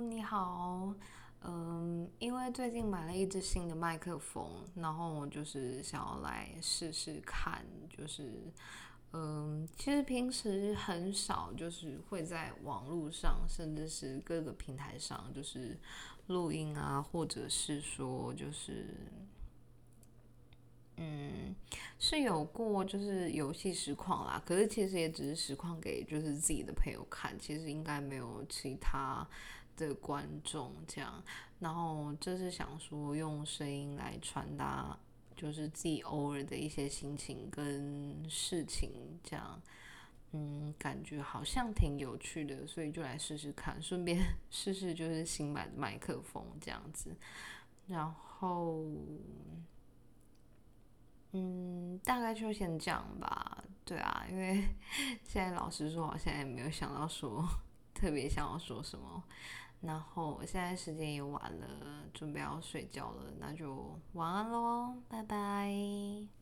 [0.08, 0.94] 你好。
[1.42, 8.40] 嗯，因为最近买了一支新的麦克风，然后我就是想要来试试看，就是
[9.12, 15.78] 嗯，其实平时很少就是会在网络上，甚至是各个平台上，就是
[16.28, 18.86] 录音啊，或者是说就是。
[21.02, 21.54] 嗯，
[21.98, 29.26] 是有过就是游戏实况啦，可是其实也只是实况给就是自己的朋友看，其实应该没有其他
[29.88, 31.22] 的观众这样。
[31.58, 34.98] 然后这是想说用声音来传达，
[35.36, 38.90] 就是自己偶尔的一些心情跟事情
[39.22, 39.60] 这样。
[40.32, 47.14] 嗯，感觉好像挺有趣的，所以就来试试看，顺便 试试就是新买的麦克风这样子，
[47.86, 48.84] 然后。
[51.32, 53.62] 嗯，大概就先这样吧。
[53.84, 54.64] 对啊，因为
[55.22, 57.48] 现在老实说，好像也没有想到说
[58.00, 59.22] 特别想要说什么。
[59.82, 66.39] 然后我现在时间也晚了，准备要睡觉了，那就晚安喽，拜拜。